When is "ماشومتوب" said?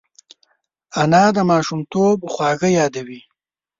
1.49-2.17